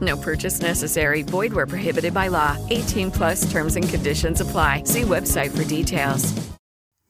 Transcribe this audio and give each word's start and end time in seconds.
No 0.00 0.16
purchase 0.16 0.60
necessary. 0.60 1.22
Void 1.22 1.52
where 1.52 1.66
prohibited 1.66 2.12
by 2.12 2.28
law. 2.28 2.56
18 2.68 3.10
plus 3.10 3.50
terms 3.50 3.76
and 3.76 3.88
conditions 3.88 4.40
apply. 4.40 4.82
See 4.84 5.02
website 5.02 5.56
for 5.56 5.64
details. 5.64 6.34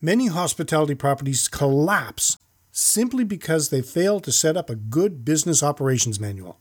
Many 0.01 0.29
hospitality 0.29 0.95
properties 0.95 1.49
collapse 1.49 2.39
simply 2.71 3.25
because 3.25 3.71
they 3.71 3.83
fail 3.83 4.21
to 4.21 4.31
set 4.31 4.57
up 4.57 4.71
a 4.71 4.77
good 4.77 5.25
business 5.25 5.61
operations 5.61 6.21
manual. 6.21 6.61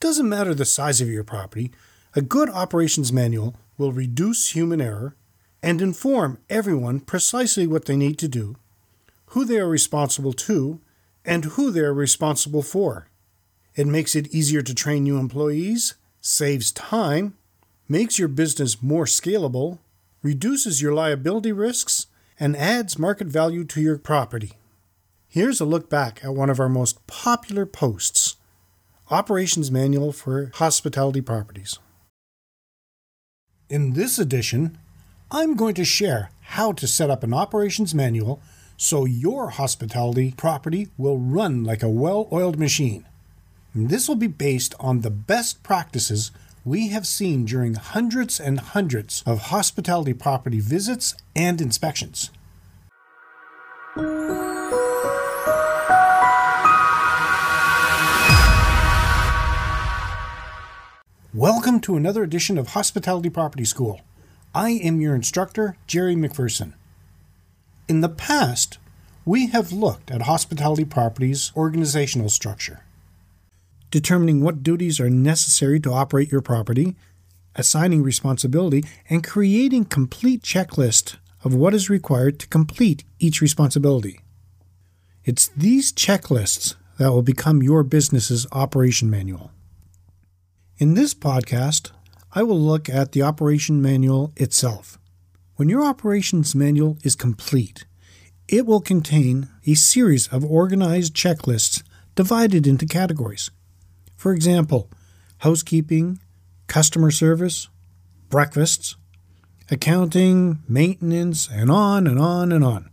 Doesn't 0.00 0.28
matter 0.28 0.52
the 0.52 0.64
size 0.64 1.00
of 1.00 1.08
your 1.08 1.22
property, 1.22 1.70
a 2.14 2.22
good 2.22 2.50
operations 2.50 3.12
manual 3.12 3.54
will 3.78 3.92
reduce 3.92 4.56
human 4.56 4.80
error 4.80 5.14
and 5.62 5.80
inform 5.80 6.38
everyone 6.50 6.98
precisely 6.98 7.66
what 7.66 7.84
they 7.84 7.96
need 7.96 8.18
to 8.18 8.28
do, 8.28 8.56
who 9.26 9.44
they 9.44 9.58
are 9.58 9.68
responsible 9.68 10.32
to, 10.32 10.80
and 11.24 11.44
who 11.44 11.70
they 11.70 11.80
are 11.80 11.94
responsible 11.94 12.62
for. 12.62 13.08
It 13.76 13.86
makes 13.86 14.16
it 14.16 14.34
easier 14.34 14.62
to 14.62 14.74
train 14.74 15.04
new 15.04 15.18
employees, 15.18 15.94
saves 16.22 16.72
time, 16.72 17.34
makes 17.88 18.18
your 18.18 18.28
business 18.28 18.82
more 18.82 19.04
scalable, 19.04 19.78
reduces 20.22 20.80
your 20.80 20.94
liability 20.94 21.52
risks, 21.52 22.06
and 22.40 22.56
adds 22.56 22.98
market 22.98 23.26
value 23.26 23.64
to 23.64 23.82
your 23.82 23.98
property. 23.98 24.52
Here's 25.28 25.60
a 25.60 25.66
look 25.66 25.90
back 25.90 26.24
at 26.24 26.34
one 26.34 26.48
of 26.48 26.58
our 26.58 26.70
most 26.70 27.06
popular 27.06 27.66
posts 27.66 28.36
Operations 29.10 29.70
Manual 29.70 30.12
for 30.12 30.50
Hospitality 30.54 31.20
Properties. 31.20 31.78
In 33.68 33.92
this 33.92 34.18
edition, 34.18 34.78
I'm 35.30 35.54
going 35.54 35.74
to 35.74 35.84
share 35.84 36.30
how 36.40 36.72
to 36.72 36.86
set 36.88 37.10
up 37.10 37.22
an 37.22 37.34
operations 37.34 37.94
manual 37.94 38.40
so 38.78 39.04
your 39.04 39.50
hospitality 39.50 40.32
property 40.36 40.88
will 40.96 41.18
run 41.18 41.62
like 41.62 41.82
a 41.82 41.90
well 41.90 42.26
oiled 42.32 42.58
machine. 42.58 43.04
This 43.78 44.08
will 44.08 44.16
be 44.16 44.26
based 44.26 44.74
on 44.80 45.02
the 45.02 45.10
best 45.10 45.62
practices 45.62 46.30
we 46.64 46.88
have 46.88 47.06
seen 47.06 47.44
during 47.44 47.74
hundreds 47.74 48.40
and 48.40 48.58
hundreds 48.58 49.22
of 49.26 49.52
hospitality 49.52 50.14
property 50.14 50.60
visits 50.60 51.14
and 51.34 51.60
inspections. 51.60 52.30
Welcome 61.34 61.80
to 61.80 61.96
another 61.96 62.22
edition 62.22 62.56
of 62.56 62.68
Hospitality 62.68 63.28
Property 63.28 63.66
School. 63.66 64.00
I 64.54 64.70
am 64.70 65.02
your 65.02 65.14
instructor, 65.14 65.76
Jerry 65.86 66.16
McPherson. 66.16 66.72
In 67.88 68.00
the 68.00 68.08
past, 68.08 68.78
we 69.26 69.48
have 69.48 69.70
looked 69.70 70.10
at 70.10 70.22
hospitality 70.22 70.86
properties' 70.86 71.52
organizational 71.54 72.30
structure, 72.30 72.80
determining 73.90 74.42
what 74.42 74.62
duties 74.62 75.00
are 75.00 75.10
necessary 75.10 75.80
to 75.80 75.92
operate 75.92 76.30
your 76.32 76.40
property, 76.40 76.96
assigning 77.54 78.02
responsibility, 78.02 78.84
and 79.08 79.26
creating 79.26 79.84
complete 79.84 80.42
checklist 80.42 81.16
of 81.44 81.54
what 81.54 81.74
is 81.74 81.90
required 81.90 82.38
to 82.40 82.48
complete 82.48 83.04
each 83.18 83.40
responsibility. 83.40 84.20
It's 85.24 85.48
these 85.48 85.92
checklists 85.92 86.74
that 86.98 87.10
will 87.10 87.22
become 87.22 87.62
your 87.62 87.82
business's 87.82 88.46
operation 88.52 89.10
manual. 89.10 89.50
In 90.78 90.94
this 90.94 91.14
podcast, 91.14 91.90
I 92.32 92.42
will 92.42 92.60
look 92.60 92.88
at 92.88 93.12
the 93.12 93.22
operation 93.22 93.80
manual 93.80 94.32
itself. 94.36 94.98
When 95.56 95.68
your 95.68 95.84
operations 95.84 96.54
manual 96.54 96.98
is 97.02 97.16
complete, 97.16 97.86
it 98.46 98.66
will 98.66 98.80
contain 98.80 99.48
a 99.66 99.74
series 99.74 100.28
of 100.28 100.44
organized 100.44 101.14
checklists 101.14 101.82
divided 102.14 102.66
into 102.66 102.86
categories. 102.86 103.50
For 104.26 104.32
example, 104.32 104.90
housekeeping, 105.38 106.18
customer 106.66 107.12
service, 107.12 107.68
breakfasts, 108.28 108.96
accounting, 109.70 110.64
maintenance, 110.68 111.48
and 111.48 111.70
on 111.70 112.08
and 112.08 112.18
on 112.18 112.50
and 112.50 112.64
on. 112.64 112.90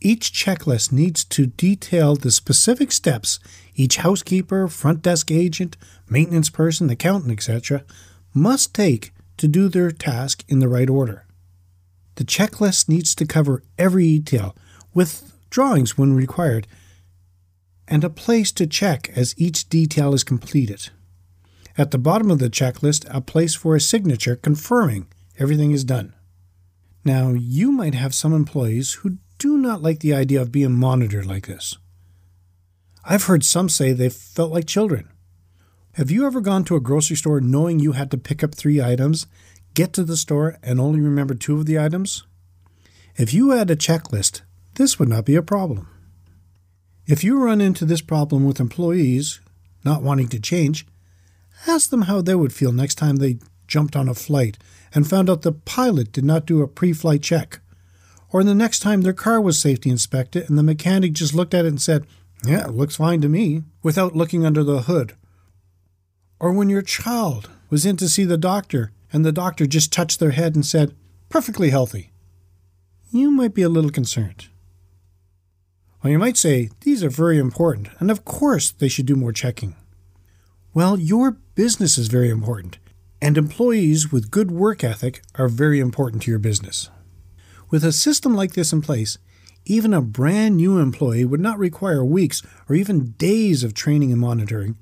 Each 0.00 0.32
checklist 0.32 0.90
needs 0.90 1.22
to 1.26 1.46
detail 1.46 2.16
the 2.16 2.32
specific 2.32 2.90
steps 2.90 3.38
each 3.76 3.98
housekeeper, 3.98 4.66
front 4.66 5.00
desk 5.00 5.30
agent, 5.30 5.76
maintenance 6.10 6.50
person, 6.50 6.90
accountant, 6.90 7.30
etc., 7.30 7.84
must 8.34 8.74
take 8.74 9.12
to 9.36 9.46
do 9.46 9.68
their 9.68 9.92
task 9.92 10.42
in 10.48 10.58
the 10.58 10.66
right 10.66 10.90
order. 10.90 11.24
The 12.16 12.24
checklist 12.24 12.88
needs 12.88 13.14
to 13.14 13.24
cover 13.26 13.62
every 13.78 14.18
detail, 14.18 14.56
with 14.92 15.32
drawings 15.50 15.96
when 15.96 16.14
required, 16.14 16.66
and 17.88 18.04
a 18.04 18.10
place 18.10 18.52
to 18.52 18.66
check 18.66 19.10
as 19.16 19.34
each 19.36 19.68
detail 19.68 20.14
is 20.14 20.24
completed. 20.24 20.90
At 21.76 21.90
the 21.90 21.98
bottom 21.98 22.30
of 22.30 22.38
the 22.38 22.50
checklist, 22.50 23.06
a 23.08 23.20
place 23.20 23.54
for 23.54 23.74
a 23.74 23.80
signature 23.80 24.36
confirming 24.36 25.06
everything 25.38 25.70
is 25.70 25.84
done. 25.84 26.14
Now, 27.04 27.30
you 27.30 27.72
might 27.72 27.94
have 27.94 28.14
some 28.14 28.32
employees 28.32 28.94
who 28.94 29.18
do 29.38 29.56
not 29.56 29.82
like 29.82 30.00
the 30.00 30.14
idea 30.14 30.42
of 30.42 30.52
being 30.52 30.72
monitored 30.72 31.26
like 31.26 31.46
this. 31.46 31.78
I've 33.04 33.24
heard 33.24 33.44
some 33.44 33.68
say 33.68 33.92
they 33.92 34.10
felt 34.10 34.52
like 34.52 34.66
children. 34.66 35.08
Have 35.92 36.10
you 36.10 36.26
ever 36.26 36.40
gone 36.40 36.64
to 36.64 36.76
a 36.76 36.80
grocery 36.80 37.16
store 37.16 37.40
knowing 37.40 37.78
you 37.78 37.92
had 37.92 38.10
to 38.10 38.18
pick 38.18 38.44
up 38.44 38.54
three 38.54 38.82
items, 38.82 39.26
get 39.74 39.92
to 39.94 40.04
the 40.04 40.16
store, 40.16 40.58
and 40.62 40.80
only 40.80 41.00
remember 41.00 41.34
two 41.34 41.56
of 41.56 41.66
the 41.66 41.78
items? 41.78 42.24
If 43.16 43.32
you 43.32 43.50
had 43.50 43.70
a 43.70 43.76
checklist, 43.76 44.42
this 44.74 44.98
would 44.98 45.08
not 45.08 45.24
be 45.24 45.34
a 45.34 45.42
problem. 45.42 45.88
If 47.08 47.24
you 47.24 47.42
run 47.42 47.62
into 47.62 47.86
this 47.86 48.02
problem 48.02 48.44
with 48.44 48.60
employees 48.60 49.40
not 49.82 50.02
wanting 50.02 50.28
to 50.28 50.38
change, 50.38 50.86
ask 51.66 51.88
them 51.88 52.02
how 52.02 52.20
they 52.20 52.34
would 52.34 52.52
feel 52.52 52.70
next 52.70 52.96
time 52.96 53.16
they 53.16 53.38
jumped 53.66 53.96
on 53.96 54.10
a 54.10 54.14
flight 54.14 54.58
and 54.94 55.08
found 55.08 55.30
out 55.30 55.40
the 55.40 55.52
pilot 55.52 56.12
did 56.12 56.24
not 56.26 56.44
do 56.44 56.60
a 56.60 56.68
pre 56.68 56.92
flight 56.92 57.22
check, 57.22 57.60
or 58.30 58.44
the 58.44 58.54
next 58.54 58.80
time 58.80 59.00
their 59.00 59.14
car 59.14 59.40
was 59.40 59.58
safety 59.58 59.88
inspected 59.88 60.50
and 60.50 60.58
the 60.58 60.62
mechanic 60.62 61.14
just 61.14 61.32
looked 61.32 61.54
at 61.54 61.64
it 61.64 61.68
and 61.68 61.80
said, 61.80 62.06
Yeah, 62.44 62.66
it 62.66 62.74
looks 62.74 62.96
fine 62.96 63.22
to 63.22 63.28
me, 63.28 63.62
without 63.82 64.14
looking 64.14 64.44
under 64.44 64.62
the 64.62 64.82
hood. 64.82 65.14
Or 66.38 66.52
when 66.52 66.68
your 66.68 66.82
child 66.82 67.48
was 67.70 67.86
in 67.86 67.96
to 67.96 68.08
see 68.10 68.26
the 68.26 68.36
doctor 68.36 68.92
and 69.10 69.24
the 69.24 69.32
doctor 69.32 69.66
just 69.66 69.94
touched 69.94 70.20
their 70.20 70.32
head 70.32 70.54
and 70.54 70.66
said, 70.66 70.94
Perfectly 71.30 71.70
healthy. 71.70 72.12
You 73.10 73.30
might 73.30 73.54
be 73.54 73.62
a 73.62 73.70
little 73.70 73.90
concerned. 73.90 74.48
Well, 76.02 76.12
you 76.12 76.18
might 76.18 76.36
say, 76.36 76.70
These 76.80 77.02
are 77.02 77.10
very 77.10 77.38
important, 77.38 77.88
and 77.98 78.10
of 78.10 78.24
course 78.24 78.70
they 78.70 78.88
should 78.88 79.06
do 79.06 79.16
more 79.16 79.32
checking. 79.32 79.74
Well, 80.72 80.98
your 80.98 81.32
business 81.54 81.98
is 81.98 82.08
very 82.08 82.30
important, 82.30 82.78
and 83.20 83.36
employees 83.36 84.12
with 84.12 84.30
good 84.30 84.50
work 84.50 84.84
ethic 84.84 85.22
are 85.34 85.48
very 85.48 85.80
important 85.80 86.22
to 86.22 86.30
your 86.30 86.38
business. 86.38 86.88
With 87.70 87.84
a 87.84 87.92
system 87.92 88.34
like 88.34 88.52
this 88.52 88.72
in 88.72 88.80
place, 88.80 89.18
even 89.64 89.92
a 89.92 90.00
brand 90.00 90.56
new 90.56 90.78
employee 90.78 91.24
would 91.24 91.40
not 91.40 91.58
require 91.58 92.04
weeks 92.04 92.42
or 92.68 92.76
even 92.76 93.12
days 93.18 93.62
of 93.62 93.74
training 93.74 94.12
and 94.12 94.20
monitoring. 94.20 94.78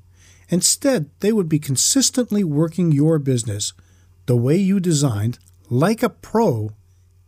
Instead, 0.48 1.10
they 1.20 1.32
would 1.32 1.48
be 1.48 1.58
consistently 1.58 2.44
working 2.44 2.92
your 2.92 3.18
business 3.18 3.72
the 4.26 4.36
way 4.36 4.56
you 4.56 4.78
designed, 4.78 5.38
like 5.68 6.02
a 6.02 6.08
pro, 6.08 6.70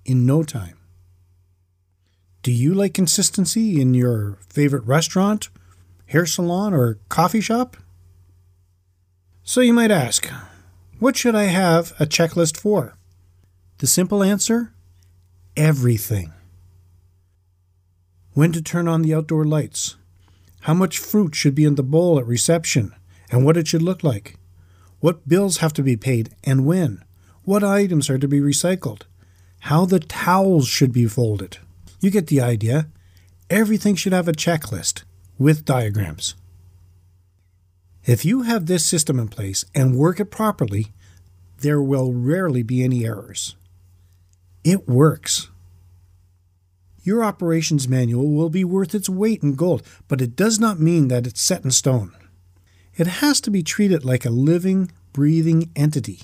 in 0.05 0.25
no 0.25 0.43
time. 0.43 0.77
Do 2.43 2.52
you 2.52 2.73
like 2.73 2.94
consistency 2.94 3.81
in 3.81 3.94
your 3.94 4.38
favorite 4.49 4.85
restaurant, 4.85 5.49
hair 6.06 6.25
salon, 6.25 6.73
or 6.73 6.99
coffee 7.08 7.40
shop? 7.40 7.76
So 9.43 9.61
you 9.61 9.73
might 9.73 9.90
ask, 9.90 10.31
what 10.99 11.17
should 11.17 11.35
I 11.35 11.44
have 11.44 11.93
a 11.99 12.06
checklist 12.06 12.56
for? 12.56 12.96
The 13.79 13.87
simple 13.87 14.23
answer 14.23 14.73
everything. 15.56 16.32
When 18.35 18.52
to 18.52 18.62
turn 18.62 18.87
on 18.87 19.02
the 19.02 19.14
outdoor 19.14 19.44
lights, 19.44 19.96
how 20.61 20.75
much 20.75 20.99
fruit 20.99 21.35
should 21.35 21.56
be 21.56 21.64
in 21.64 21.75
the 21.75 21.82
bowl 21.82 22.19
at 22.19 22.26
reception, 22.26 22.94
and 23.31 23.44
what 23.44 23.56
it 23.56 23.67
should 23.67 23.82
look 23.82 24.05
like, 24.05 24.38
what 25.00 25.29
bills 25.29 25.56
have 25.56 25.73
to 25.73 25.82
be 25.82 25.96
paid 25.96 26.31
and 26.44 26.64
when, 26.64 27.05
what 27.43 27.64
items 27.64 28.08
are 28.08 28.19
to 28.19 28.29
be 28.29 28.38
recycled, 28.38 29.02
how 29.61 29.85
the 29.85 29.99
towels 29.99 30.69
should 30.69 30.93
be 30.93 31.06
folded. 31.06 31.58
You 32.00 32.10
get 32.10 32.28
the 32.28 32.40
idea. 32.40 32.88
Everything 33.50 33.94
should 33.94 34.12
have 34.12 34.28
a 34.28 34.32
checklist 34.32 35.04
with 35.38 35.64
diagrams. 35.64 36.34
If 38.04 38.24
you 38.24 38.42
have 38.42 38.66
this 38.66 38.86
system 38.86 39.18
in 39.18 39.28
place 39.28 39.64
and 39.74 39.96
work 39.96 40.20
it 40.20 40.30
properly, 40.30 40.92
there 41.60 41.82
will 41.82 42.12
rarely 42.12 42.62
be 42.62 42.82
any 42.82 43.04
errors. 43.04 43.56
It 44.64 44.88
works. 44.88 45.50
Your 47.02 47.24
operations 47.24 47.88
manual 47.88 48.30
will 48.30 48.50
be 48.50 48.64
worth 48.64 48.94
its 48.94 49.08
weight 49.08 49.42
in 49.42 49.54
gold, 49.54 49.82
but 50.08 50.20
it 50.20 50.36
does 50.36 50.58
not 50.58 50.78
mean 50.78 51.08
that 51.08 51.26
it's 51.26 51.40
set 51.40 51.64
in 51.64 51.70
stone. 51.70 52.14
It 52.96 53.06
has 53.06 53.40
to 53.42 53.50
be 53.50 53.62
treated 53.62 54.04
like 54.04 54.24
a 54.24 54.30
living, 54.30 54.90
breathing 55.12 55.70
entity. 55.74 56.22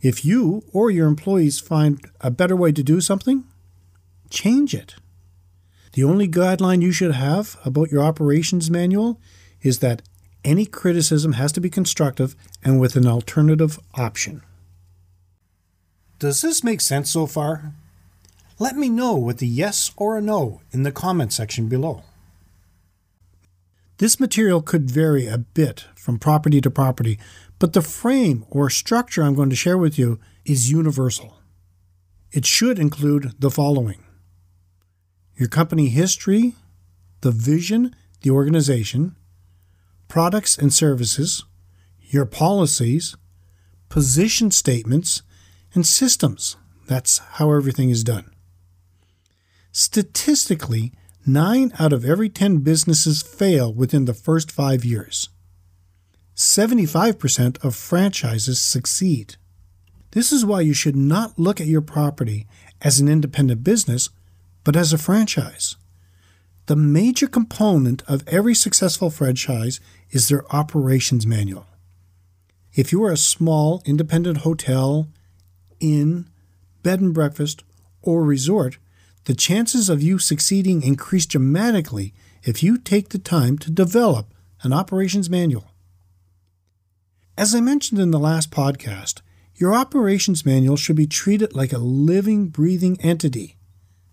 If 0.00 0.24
you 0.24 0.64
or 0.72 0.90
your 0.90 1.08
employees 1.08 1.60
find 1.60 2.00
a 2.20 2.30
better 2.30 2.56
way 2.56 2.72
to 2.72 2.82
do 2.82 3.00
something, 3.00 3.44
change 4.30 4.74
it. 4.74 4.94
The 5.92 6.04
only 6.04 6.28
guideline 6.28 6.82
you 6.82 6.92
should 6.92 7.12
have 7.12 7.58
about 7.64 7.90
your 7.90 8.02
operations 8.02 8.70
manual 8.70 9.20
is 9.60 9.80
that 9.80 10.02
any 10.44 10.64
criticism 10.64 11.32
has 11.32 11.52
to 11.52 11.60
be 11.60 11.68
constructive 11.68 12.34
and 12.64 12.80
with 12.80 12.96
an 12.96 13.06
alternative 13.06 13.78
option. 13.94 14.42
Does 16.18 16.42
this 16.42 16.62
make 16.62 16.80
sense 16.80 17.12
so 17.12 17.26
far? 17.26 17.74
Let 18.58 18.76
me 18.76 18.88
know 18.88 19.16
with 19.16 19.42
a 19.42 19.46
yes 19.46 19.90
or 19.96 20.16
a 20.16 20.22
no 20.22 20.60
in 20.70 20.82
the 20.82 20.92
comment 20.92 21.32
section 21.32 21.68
below. 21.68 22.04
This 23.98 24.20
material 24.20 24.62
could 24.62 24.90
vary 24.90 25.26
a 25.26 25.38
bit 25.38 25.86
from 25.94 26.18
property 26.18 26.60
to 26.62 26.70
property, 26.70 27.18
but 27.58 27.72
the 27.72 27.82
frame 27.82 28.46
or 28.48 28.70
structure 28.70 29.22
I'm 29.22 29.34
going 29.34 29.50
to 29.50 29.56
share 29.56 29.76
with 29.76 29.98
you 29.98 30.18
is 30.44 30.70
universal. 30.70 31.38
It 32.32 32.46
should 32.46 32.78
include 32.78 33.34
the 33.38 33.50
following 33.50 34.04
your 35.40 35.48
company 35.48 35.88
history, 35.88 36.54
the 37.22 37.30
vision, 37.30 37.96
the 38.20 38.30
organization, 38.30 39.16
products 40.06 40.58
and 40.58 40.70
services, 40.70 41.46
your 42.02 42.26
policies, 42.26 43.16
position 43.88 44.50
statements, 44.50 45.22
and 45.74 45.86
systems. 45.86 46.58
That's 46.86 47.18
how 47.18 47.52
everything 47.52 47.88
is 47.88 48.04
done. 48.04 48.30
Statistically, 49.72 50.92
9 51.24 51.72
out 51.78 51.94
of 51.94 52.04
every 52.04 52.28
10 52.28 52.58
businesses 52.58 53.22
fail 53.22 53.72
within 53.72 54.04
the 54.04 54.12
first 54.12 54.52
five 54.52 54.84
years. 54.84 55.30
75% 56.36 57.64
of 57.64 57.74
franchises 57.74 58.60
succeed. 58.60 59.36
This 60.10 60.32
is 60.32 60.44
why 60.44 60.60
you 60.60 60.74
should 60.74 60.96
not 60.96 61.38
look 61.38 61.62
at 61.62 61.66
your 61.66 61.80
property 61.80 62.46
as 62.82 63.00
an 63.00 63.08
independent 63.08 63.64
business, 63.64 64.10
but 64.64 64.76
as 64.76 64.92
a 64.92 64.98
franchise. 64.98 65.76
The 66.66 66.76
major 66.76 67.26
component 67.26 68.02
of 68.06 68.26
every 68.28 68.54
successful 68.54 69.10
franchise 69.10 69.80
is 70.10 70.28
their 70.28 70.44
operations 70.54 71.26
manual. 71.26 71.66
If 72.74 72.92
you 72.92 73.02
are 73.02 73.10
a 73.10 73.16
small 73.16 73.82
independent 73.84 74.38
hotel, 74.38 75.08
inn, 75.80 76.28
bed 76.82 77.00
and 77.00 77.12
breakfast, 77.12 77.64
or 78.02 78.22
resort, 78.22 78.78
the 79.24 79.34
chances 79.34 79.88
of 79.88 80.02
you 80.02 80.18
succeeding 80.18 80.82
increase 80.82 81.26
dramatically 81.26 82.14
if 82.42 82.62
you 82.62 82.78
take 82.78 83.08
the 83.08 83.18
time 83.18 83.58
to 83.58 83.70
develop 83.70 84.32
an 84.62 84.72
operations 84.72 85.28
manual. 85.28 85.72
As 87.36 87.54
I 87.54 87.60
mentioned 87.60 88.00
in 88.00 88.10
the 88.10 88.18
last 88.18 88.50
podcast, 88.50 89.22
your 89.56 89.74
operations 89.74 90.46
manual 90.46 90.76
should 90.76 90.96
be 90.96 91.06
treated 91.06 91.54
like 91.54 91.72
a 91.72 91.78
living, 91.78 92.48
breathing 92.48 92.98
entity 93.02 93.56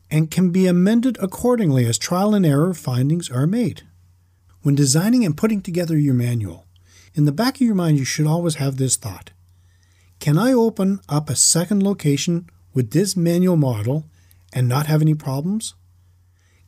and 0.09 0.31
can 0.31 0.51
be 0.51 0.67
amended 0.67 1.17
accordingly 1.19 1.85
as 1.85 1.97
trial 1.97 2.33
and 2.33 2.45
error 2.45 2.73
findings 2.73 3.29
are 3.29 3.47
made. 3.47 3.83
When 4.61 4.75
designing 4.75 5.25
and 5.25 5.37
putting 5.37 5.61
together 5.61 5.97
your 5.97 6.13
manual, 6.13 6.65
in 7.13 7.25
the 7.25 7.31
back 7.31 7.55
of 7.55 7.61
your 7.61 7.75
mind 7.75 7.97
you 7.97 8.05
should 8.05 8.27
always 8.27 8.55
have 8.55 8.77
this 8.77 8.95
thought 8.95 9.31
Can 10.19 10.37
I 10.37 10.53
open 10.53 10.99
up 11.09 11.29
a 11.29 11.35
second 11.35 11.83
location 11.83 12.49
with 12.73 12.91
this 12.91 13.15
manual 13.15 13.57
model 13.57 14.05
and 14.53 14.67
not 14.67 14.87
have 14.87 15.01
any 15.01 15.15
problems? 15.15 15.73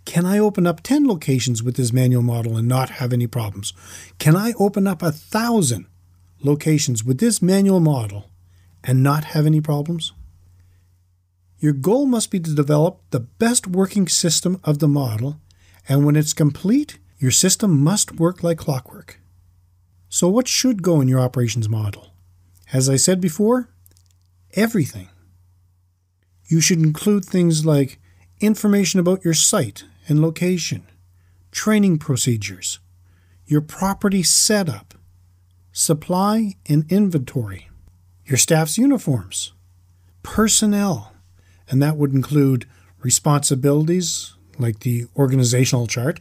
Can 0.06 0.25
I 0.25 0.39
open 0.39 0.65
up 0.65 0.81
10 0.81 1.07
locations 1.07 1.62
with 1.62 1.75
this 1.75 1.94
manual 1.94 2.24
model 2.24 2.57
and 2.57 2.68
not 2.68 2.89
have 2.89 3.13
any 3.13 3.27
problems? 3.27 3.74
Can 4.18 4.35
I 4.35 4.53
open 4.57 4.88
up 4.88 5.03
a 5.03 5.12
thousand 5.12 5.85
locations 6.42 7.03
with 7.03 7.19
this 7.19 7.42
manual 7.42 7.80
model 7.80 8.31
and 8.83 9.03
not 9.03 9.24
have 9.25 9.45
any 9.45 9.62
problems? 9.62 10.13
Your 11.59 11.73
goal 11.73 12.06
must 12.06 12.31
be 12.31 12.39
to 12.39 12.56
develop 12.56 13.01
the 13.11 13.19
best 13.19 13.67
working 13.67 14.07
system 14.07 14.59
of 14.63 14.79
the 14.79 14.88
model, 14.88 15.41
and 15.88 16.06
when 16.06 16.15
it's 16.15 16.33
complete, 16.33 17.00
your 17.17 17.31
system 17.31 17.83
must 17.83 18.17
work 18.17 18.44
like 18.44 18.57
clockwork. 18.57 19.19
So, 20.07 20.29
what 20.29 20.47
should 20.47 20.81
go 20.81 21.01
in 21.01 21.07
your 21.07 21.19
operations 21.19 21.67
model? 21.67 22.13
As 22.71 22.89
I 22.89 22.95
said 22.95 23.19
before, 23.19 23.69
everything. 24.53 25.09
You 26.47 26.61
should 26.61 26.79
include 26.79 27.25
things 27.25 27.65
like 27.65 28.00
information 28.39 29.00
about 29.00 29.25
your 29.25 29.33
site 29.33 29.83
and 30.07 30.21
location, 30.21 30.88
training 31.51 32.00
procedures, 32.00 32.79
your 33.45 33.61
property 33.61 34.23
setup, 34.23 34.94
supply 35.71 36.56
and 36.67 36.89
inventory, 36.91 37.69
your 38.25 38.38
staff's 38.38 38.77
uniforms, 38.77 39.53
personnel, 40.23 41.08
and 41.69 41.81
that 41.81 41.98
would 41.98 42.13
include 42.13 42.66
responsibilities 43.01 44.33
like 44.57 44.80
the 44.80 45.06
organizational 45.16 45.88
chart, 45.88 46.19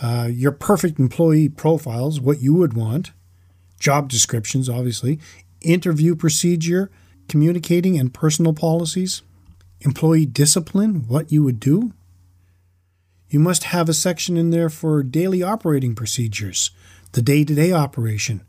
uh, 0.00 0.28
your 0.30 0.52
perfect 0.52 0.98
employee 0.98 1.48
profiles, 1.48 2.20
what 2.20 2.40
you 2.40 2.54
would 2.54 2.74
want, 2.74 3.12
job 3.80 4.08
descriptions, 4.08 4.68
obviously, 4.68 5.18
interview 5.62 6.14
procedure, 6.14 6.90
communicating 7.28 7.98
and 7.98 8.14
personal 8.14 8.52
policies, 8.52 9.22
employee 9.80 10.26
discipline, 10.26 11.06
what 11.08 11.32
you 11.32 11.42
would 11.42 11.58
do. 11.58 11.92
You 13.28 13.40
must 13.40 13.64
have 13.64 13.88
a 13.88 13.94
section 13.94 14.36
in 14.36 14.50
there 14.50 14.70
for 14.70 15.02
daily 15.02 15.42
operating 15.42 15.94
procedures, 15.94 16.70
the 17.12 17.22
day-to-day 17.22 17.72
operation, 17.72 18.42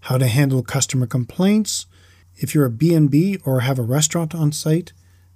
how 0.00 0.18
to 0.18 0.26
handle 0.26 0.62
customer 0.62 1.06
complaints, 1.06 1.86
if 2.36 2.54
you're 2.54 2.64
a 2.64 2.70
B&B 2.70 3.38
or 3.44 3.60
have 3.60 3.78
a 3.78 3.82
restaurant 3.82 4.34
on 4.34 4.52
site, 4.52 4.92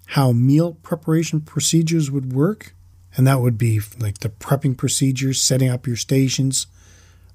how 0.06 0.32
meal 0.32 0.74
preparation 0.82 1.40
procedures 1.40 2.10
would 2.10 2.32
work. 2.32 2.74
And 3.16 3.26
that 3.26 3.40
would 3.40 3.58
be 3.58 3.80
like 3.98 4.18
the 4.18 4.28
prepping 4.28 4.76
procedures, 4.76 5.40
setting 5.40 5.70
up 5.70 5.86
your 5.86 5.96
stations, 5.96 6.66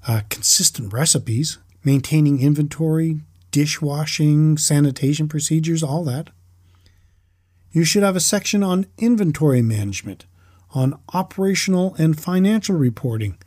uh, 0.06 0.22
consistent 0.30 0.92
recipes, 0.92 1.58
maintaining 1.84 2.40
inventory, 2.40 3.20
dishwashing, 3.50 4.56
sanitation 4.56 5.28
procedures, 5.28 5.82
all 5.82 6.04
that. 6.04 6.30
You 7.72 7.84
should 7.84 8.02
have 8.02 8.16
a 8.16 8.20
section 8.20 8.62
on 8.62 8.86
inventory 8.98 9.62
management, 9.62 10.26
on 10.74 10.98
operational 11.12 11.94
and 11.98 12.18
financial 12.18 12.76
reporting, 12.76 13.38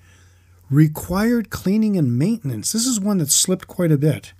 required 0.70 1.50
cleaning 1.50 1.98
and 1.98 2.18
maintenance. 2.18 2.72
This 2.72 2.86
is 2.86 3.00
one 3.00 3.20
that 3.20 3.32
slipped 3.32 3.68
quite 3.68 3.92
a 3.92 3.98
bit. 3.98 4.34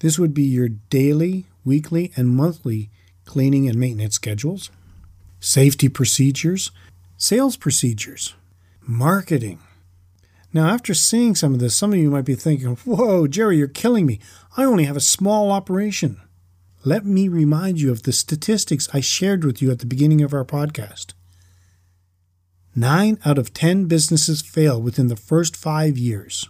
This 0.00 0.18
would 0.18 0.34
be 0.34 0.44
your 0.44 0.68
daily, 0.68 1.46
weekly, 1.64 2.12
and 2.16 2.30
monthly 2.30 2.90
cleaning 3.28 3.68
and 3.68 3.78
maintenance 3.78 4.16
schedules, 4.16 4.70
safety 5.38 5.88
procedures, 5.88 6.72
sales 7.16 7.56
procedures, 7.56 8.34
marketing. 8.80 9.60
Now, 10.52 10.70
after 10.70 10.94
seeing 10.94 11.34
some 11.34 11.52
of 11.52 11.60
this, 11.60 11.76
some 11.76 11.92
of 11.92 11.98
you 11.98 12.10
might 12.10 12.24
be 12.24 12.34
thinking, 12.34 12.76
Whoa, 12.76 13.26
Jerry, 13.28 13.58
you're 13.58 13.68
killing 13.68 14.06
me. 14.06 14.18
I 14.56 14.64
only 14.64 14.84
have 14.84 14.96
a 14.96 15.00
small 15.00 15.52
operation. 15.52 16.20
Let 16.84 17.04
me 17.04 17.28
remind 17.28 17.80
you 17.80 17.92
of 17.92 18.04
the 18.04 18.12
statistics 18.12 18.88
I 18.94 19.00
shared 19.00 19.44
with 19.44 19.60
you 19.60 19.70
at 19.70 19.80
the 19.80 19.86
beginning 19.86 20.22
of 20.22 20.32
our 20.32 20.44
podcast. 20.44 21.12
Nine 22.74 23.18
out 23.26 23.36
of 23.36 23.52
10 23.52 23.84
businesses 23.86 24.40
fail 24.40 24.80
within 24.80 25.08
the 25.08 25.16
first 25.16 25.54
five 25.54 25.98
years. 25.98 26.48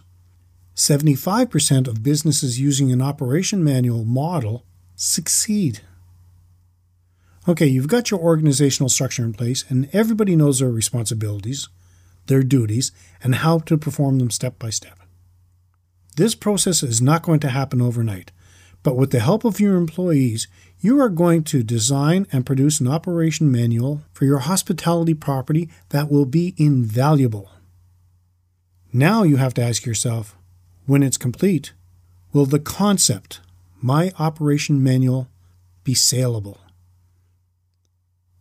75% 0.75 1.89
of 1.89 2.03
businesses 2.03 2.57
using 2.57 2.89
an 2.89 3.01
operation 3.01 3.65
manual 3.65 4.05
model 4.05 4.63
succeed. 4.95 5.81
Okay, 7.47 7.65
you've 7.67 7.87
got 7.87 8.11
your 8.11 8.19
organizational 8.19 8.89
structure 8.89 9.23
in 9.23 9.33
place, 9.33 9.63
and 9.69 9.89
everybody 9.93 10.35
knows 10.35 10.59
their 10.59 10.69
responsibilities, 10.69 11.69
their 12.27 12.43
duties, 12.43 12.91
and 13.23 13.35
how 13.35 13.59
to 13.59 13.77
perform 13.77 14.19
them 14.19 14.29
step 14.29 14.59
by 14.59 14.69
step. 14.69 14.99
This 16.15 16.35
process 16.35 16.83
is 16.83 17.01
not 17.01 17.23
going 17.23 17.39
to 17.39 17.49
happen 17.49 17.81
overnight, 17.81 18.31
But 18.83 18.95
with 18.95 19.11
the 19.11 19.19
help 19.19 19.43
of 19.43 19.59
your 19.59 19.75
employees, 19.75 20.47
you 20.79 20.99
are 21.01 21.09
going 21.09 21.43
to 21.45 21.63
design 21.63 22.27
and 22.31 22.45
produce 22.45 22.79
an 22.79 22.87
operation 22.87 23.51
manual 23.51 24.03
for 24.13 24.25
your 24.25 24.39
hospitality 24.39 25.13
property 25.13 25.69
that 25.89 26.09
will 26.09 26.25
be 26.25 26.53
invaluable. 26.57 27.51
Now 28.93 29.23
you 29.23 29.37
have 29.37 29.53
to 29.55 29.61
ask 29.61 29.85
yourself 29.85 30.35
when 30.85 31.03
it's 31.03 31.17
complete, 31.17 31.73
will 32.31 32.45
the 32.45 32.59
concept, 32.59 33.41
my 33.81 34.11
operation 34.17 34.81
manual, 34.81 35.27
be 35.83 35.93
saleable? 35.93 36.59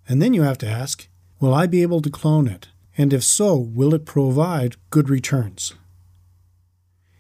And 0.09 0.21
then 0.23 0.35
you 0.35 0.43
have 0.43 0.59
to 0.59 0.69
ask, 0.69 1.07
will 1.39 1.55
I 1.55 1.67
be 1.67 1.83
able 1.83 2.01
to 2.03 2.11
clone 2.11 2.49
it? 2.49 2.69
And 2.97 3.13
if 3.13 3.23
so, 3.23 3.57
will 3.57 3.95
it 3.95 4.07
provide 4.07 4.77
good 4.91 5.09
returns? 5.09 5.75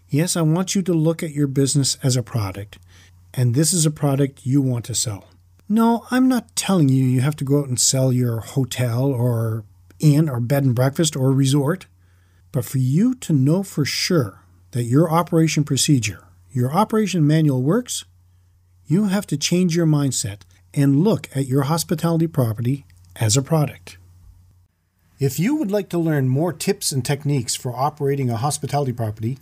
Yes, 0.08 0.36
I 0.36 0.42
want 0.42 0.74
you 0.74 0.82
to 0.82 0.94
look 0.94 1.22
at 1.22 1.32
your 1.32 1.46
business 1.46 1.98
as 2.02 2.16
a 2.16 2.22
product 2.22 2.78
and 3.34 3.54
this 3.54 3.72
is 3.72 3.86
a 3.86 3.90
product 3.90 4.46
you 4.46 4.60
want 4.60 4.84
to 4.86 4.94
sell. 4.94 5.28
No, 5.68 6.06
I'm 6.10 6.28
not 6.28 6.56
telling 6.56 6.88
you 6.88 7.04
you 7.04 7.20
have 7.20 7.36
to 7.36 7.44
go 7.44 7.60
out 7.60 7.68
and 7.68 7.78
sell 7.78 8.12
your 8.12 8.40
hotel 8.40 9.04
or 9.04 9.64
inn 10.00 10.28
or 10.28 10.40
bed 10.40 10.64
and 10.64 10.74
breakfast 10.74 11.14
or 11.14 11.30
resort, 11.30 11.86
but 12.52 12.64
for 12.64 12.78
you 12.78 13.14
to 13.16 13.32
know 13.32 13.62
for 13.62 13.84
sure 13.84 14.42
that 14.70 14.84
your 14.84 15.10
operation 15.10 15.64
procedure, 15.64 16.24
your 16.50 16.72
operation 16.72 17.26
manual 17.26 17.62
works, 17.62 18.04
you 18.86 19.04
have 19.04 19.26
to 19.26 19.36
change 19.36 19.76
your 19.76 19.86
mindset 19.86 20.42
and 20.78 21.02
look 21.02 21.28
at 21.34 21.46
your 21.46 21.62
hospitality 21.62 22.28
property 22.28 22.86
as 23.16 23.36
a 23.36 23.42
product. 23.42 23.98
If 25.18 25.40
you 25.40 25.56
would 25.56 25.72
like 25.72 25.88
to 25.88 25.98
learn 25.98 26.28
more 26.28 26.52
tips 26.52 26.92
and 26.92 27.04
techniques 27.04 27.56
for 27.56 27.74
operating 27.74 28.30
a 28.30 28.36
hospitality 28.36 28.92
property, 28.92 29.38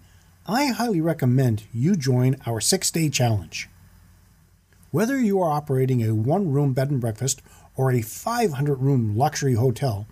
I 0.47 0.69
highly 0.69 1.03
recommend 1.03 1.65
you 1.75 1.95
join 1.95 2.37
our 2.47 2.63
six 2.63 2.91
day 2.91 3.11
challenge. 3.11 3.69
Whether 4.91 5.21
you 5.21 5.39
are 5.43 5.53
operating 5.53 6.03
a 6.03 6.15
one 6.15 6.51
room 6.51 6.73
bed 6.73 6.91
and 6.91 7.03
breakfast 7.03 7.43
or 7.77 7.93
a 7.93 8.01
500 8.01 8.81
room 8.81 9.15
luxury 9.15 9.55
hotel, 9.55 10.07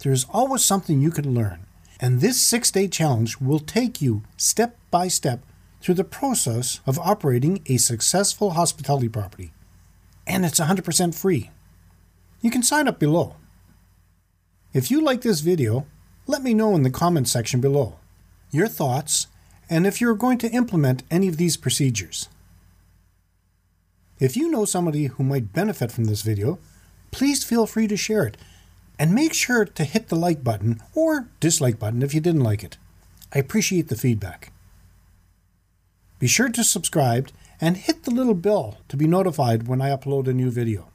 there 0.00 0.12
is 0.12 0.26
always 0.30 0.62
something 0.62 1.00
you 1.00 1.10
can 1.10 1.32
learn. 1.34 1.64
And 1.98 2.20
this 2.20 2.42
six 2.42 2.70
day 2.70 2.88
challenge 2.88 3.40
will 3.40 3.58
take 3.58 4.02
you 4.02 4.22
step 4.36 4.76
by 4.90 5.08
step 5.08 5.40
through 5.80 5.94
the 5.94 6.04
process 6.04 6.80
of 6.84 6.98
operating 6.98 7.62
a 7.64 7.78
successful 7.78 8.50
hospitality 8.50 9.08
property. 9.08 9.50
And 10.28 10.44
it's 10.44 10.60
100% 10.60 11.14
free. 11.14 11.50
You 12.40 12.50
can 12.50 12.62
sign 12.62 12.86
up 12.86 13.00
below. 13.00 13.34
If 14.72 14.90
you 14.90 15.00
like 15.00 15.22
this 15.22 15.40
video, 15.40 15.86
let 16.26 16.42
me 16.42 16.54
know 16.54 16.76
in 16.76 16.82
the 16.82 16.90
comments 16.90 17.32
section 17.32 17.60
below 17.60 17.96
your 18.50 18.68
thoughts 18.68 19.26
and 19.68 19.86
if 19.86 20.00
you're 20.00 20.14
going 20.14 20.38
to 20.38 20.50
implement 20.50 21.02
any 21.10 21.28
of 21.28 21.36
these 21.36 21.56
procedures. 21.56 22.28
If 24.18 24.36
you 24.36 24.50
know 24.50 24.64
somebody 24.64 25.06
who 25.06 25.22
might 25.22 25.52
benefit 25.52 25.92
from 25.92 26.04
this 26.04 26.22
video, 26.22 26.58
please 27.10 27.44
feel 27.44 27.66
free 27.66 27.86
to 27.88 27.96
share 27.96 28.24
it. 28.24 28.36
And 28.98 29.14
make 29.14 29.32
sure 29.32 29.64
to 29.64 29.84
hit 29.84 30.08
the 30.08 30.16
like 30.16 30.42
button 30.42 30.80
or 30.92 31.28
dislike 31.38 31.78
button 31.78 32.02
if 32.02 32.12
you 32.12 32.20
didn't 32.20 32.42
like 32.42 32.64
it. 32.64 32.76
I 33.32 33.38
appreciate 33.38 33.88
the 33.88 33.96
feedback. 33.96 34.52
Be 36.18 36.26
sure 36.26 36.48
to 36.48 36.64
subscribe 36.64 37.30
and 37.60 37.76
hit 37.76 38.04
the 38.04 38.10
little 38.10 38.34
bell 38.34 38.78
to 38.88 38.96
be 38.96 39.06
notified 39.06 39.68
when 39.68 39.80
I 39.80 39.90
upload 39.90 40.28
a 40.28 40.32
new 40.32 40.50
video. 40.50 40.88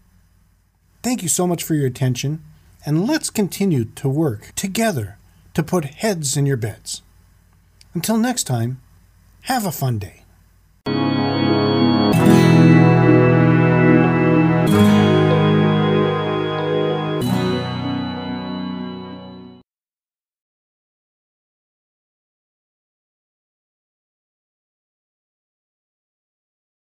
Thank 1.01 1.22
you 1.22 1.29
so 1.29 1.46
much 1.46 1.63
for 1.63 1.75
your 1.75 1.88
attention, 1.88 2.43
and 2.86 3.08
let's 3.08 3.29
continue 3.29 3.86
to 3.86 4.10
work 4.10 4.53
together 4.55 5.17
to 5.53 5.63
put 5.63 5.86
heads 5.86 6.38
in 6.38 6.46
your 6.46 6.58
beds. 6.58 7.01
Until 7.93 8.17
next 8.17 8.46
time, 8.46 8.82
have 9.41 9.65
a 9.65 9.72
fun 9.72 10.00
day. 10.00 10.23